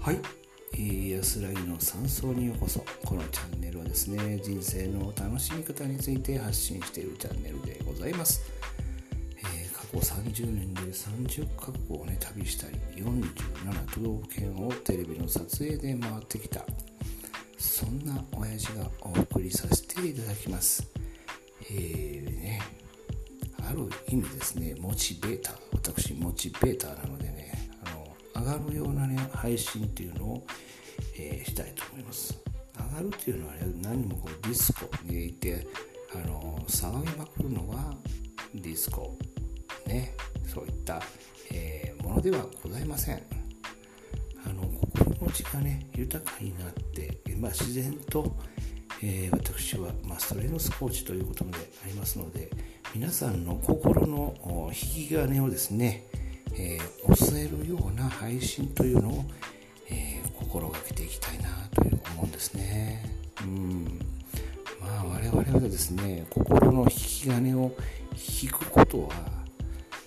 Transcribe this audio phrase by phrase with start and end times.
[0.00, 0.18] はい、
[0.72, 2.80] えー、安らぎの山荘にようこそ。
[3.04, 8.40] このチャンネルはですね人生の楽しみ方について発信しているチャンネルでございます、
[9.36, 16.64] えー、過去30年で30カ国をね旅したり47都道府県をテレビの撮影で回ってきた。
[17.58, 20.88] そんな親父がお送りさせていただきます。
[21.70, 22.62] えーね
[23.68, 25.54] ある意味ですねモチベーター。
[25.74, 27.59] 私モチベーターなのでね
[28.40, 30.46] 上がるようなね配信っていうのを、
[31.18, 32.38] えー、したいと思います。
[32.74, 35.66] 上がるっていうのは、ね、何もこうディスコにいて
[36.14, 37.94] あの騒ぎまくるのは
[38.54, 39.16] ディスコ。
[39.86, 40.14] ね。
[40.46, 41.00] そういった、
[41.52, 43.22] えー、ものではございません。
[44.44, 48.34] あの心持ちがね豊かになって、まあ、自然と、
[49.02, 51.50] えー、私は、まあ、ストレングスコーチということで
[51.84, 52.50] ありますので
[52.94, 54.34] 皆さんの心の
[54.70, 56.04] 引き金をですね
[56.54, 59.24] えー、えるような配信というのを、
[59.88, 63.04] えー、心がけていきたいなという思うんですね。
[63.42, 63.98] うん
[64.80, 67.72] まあ我々はですね心の引き金を
[68.42, 69.10] 引くことは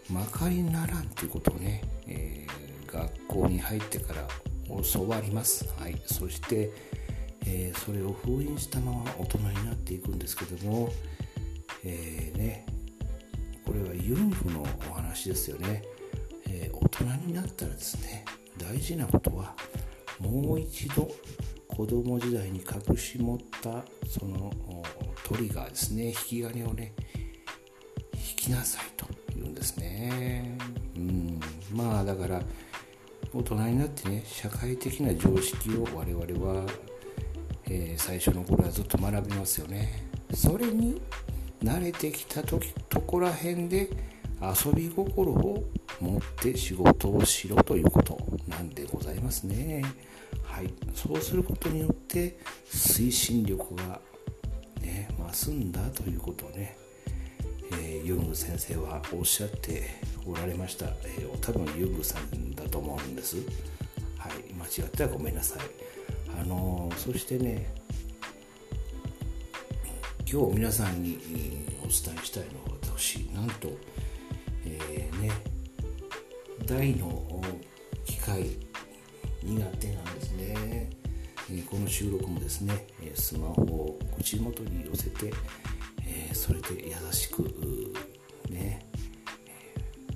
[0.10, 4.28] まかりならんということをね、えー、学校に入ってから
[4.94, 5.68] 教わります。
[5.80, 6.72] はい、そして、
[7.46, 10.90] えー、それを封印したまま大人になっていくんですけども、
[11.84, 12.66] えー、ね、
[13.66, 15.84] これはユングのお話ですよね。
[17.00, 18.24] 大人になったらですね
[18.58, 19.56] 大事なことは
[20.20, 21.10] もう一度
[21.68, 24.54] 子供時代に隠し持ったその
[25.24, 26.94] トリガーですね引き金をね
[28.14, 30.58] 引きなさいと言うんですね。
[30.96, 31.40] うん。
[31.72, 32.42] まあだから
[33.34, 36.66] 大人になってね社会的な常識を我々は、
[37.66, 40.08] えー、最初の頃はずっと学びますよね。
[40.34, 41.02] それに
[41.64, 43.90] 慣れてきた時とこら辺で
[44.42, 45.64] 遊び心を
[46.04, 49.84] 持って仕事をしろということなんでございますね。
[50.44, 52.38] はい、そうすることによって
[52.70, 54.02] 推進力が、
[54.82, 56.78] ね、増すんだということをね、
[57.80, 59.84] えー、ユング先生はおっしゃって
[60.26, 63.38] おられました、えー、多分ユングさんだと思うんです。
[64.18, 65.60] はい、間違ってはごめんなさい。
[66.38, 67.74] あのー、そしてね
[70.30, 71.18] 今日皆さんに
[71.84, 73.70] お伝えしたいのは私なんと、
[74.66, 75.53] えー、ね
[76.74, 77.24] 大の
[78.04, 78.46] 機械
[79.44, 80.90] 苦手なんですね、
[81.52, 85.32] えこの収録もですねスマホを口元に寄せて、
[86.04, 87.44] えそれで優しく
[88.50, 88.88] ね、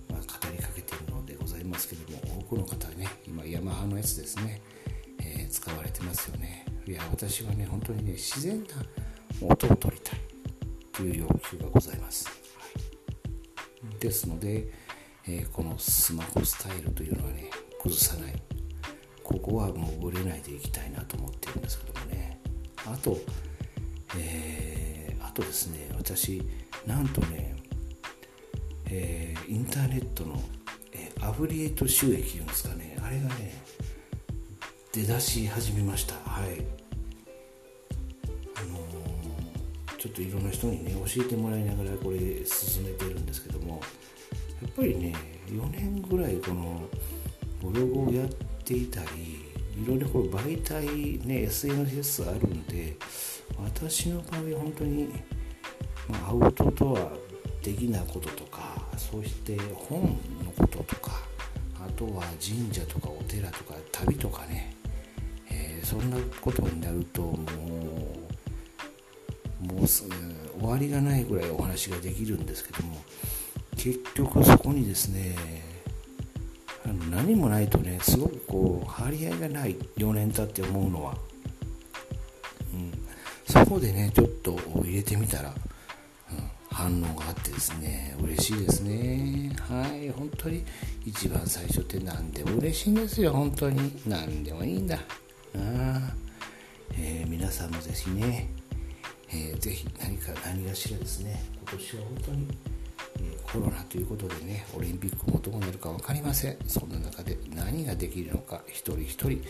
[0.10, 4.60] まあ、語りかけているのでございますけども多くの方ね今ヤマハのやつですね、
[5.20, 6.66] え使われてますよね。
[6.88, 10.20] いや私はね本当にね自然な音を取りたい
[10.92, 12.34] という要求がございます、は
[13.96, 14.87] い、ですので
[15.30, 17.50] えー、このスマホスタイルというのはね
[17.82, 18.34] 崩さない。
[19.24, 22.40] ここはもうぶれないでいきたいなと思ってるんですけどもね。
[22.86, 23.18] あと、
[24.18, 26.42] えー、あとですね私
[26.86, 27.56] なんとね、
[28.86, 30.42] えー、インターネットの、
[30.94, 32.98] えアフリエイト収益いうんですかね。
[33.04, 33.62] あれがね
[34.94, 36.16] 出だし始めました。
[36.16, 36.64] はい。
[38.56, 38.80] あの、
[39.98, 43.26] ちょっといろんな人にね教えてもらいながらこれ進めてるん
[44.78, 45.14] ぱりね
[45.48, 46.82] 4年ぐらいこの
[47.62, 48.30] ブログをやっ
[48.64, 49.42] ていたり
[49.84, 50.86] いろいろこう媒体
[51.28, 52.96] ね SNS あるんで
[53.58, 55.10] 私の場合本当に、
[56.08, 57.12] まあ、アウトドア
[57.64, 60.02] 的ないこととかそして本
[60.46, 61.24] のこととか
[61.84, 64.76] あとは神社とかお寺とか旅とかね、
[65.50, 67.36] えー、そんなことになるとも
[69.64, 70.06] うもうす
[70.60, 72.98] 終わりがないぐらいお話ができるんですけども
[73.78, 75.36] 結局そこにですね
[76.84, 81.14] あの何もないとねすごくこう張り合いがない4年経って思うのは、
[82.74, 82.92] うん、
[83.46, 85.56] そこでねちょっと入れてみたら、うん、
[86.72, 89.56] 反応があってですね嬉しいですね。
[89.70, 90.64] はい本当に
[91.06, 93.92] 一番最初って何でも嬉しいんですよ本当に。
[94.08, 94.98] 何でもいいんだ。
[95.56, 96.14] あ、
[96.94, 98.50] えー、皆さんもぜひね、
[99.30, 102.48] えー、ぜひ何か何かしらですね今年は本当に
[103.44, 106.58] コロナということでねオリンピックもどうなるか分かりません。
[106.68, 109.42] そんな中で何ができるのか一人一人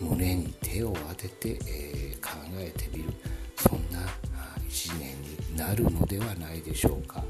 [0.00, 3.10] 胸に手を当てて、えー、考えてみる。
[3.56, 4.00] そんな
[4.68, 7.22] 1年になるのではないでしょうか、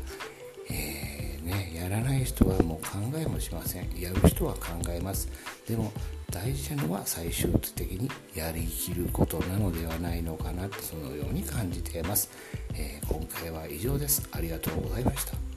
[0.70, 4.00] えー、ね、やらない人はもう考えもしません。
[4.00, 5.29] やる人は考えます。
[5.69, 5.93] でも
[6.31, 12.29] 大事なのは最終的にやりきることなのではないのかなとそのように感じています、
[12.75, 14.26] えー、今回は以上です。
[14.32, 15.54] ありがとうございました。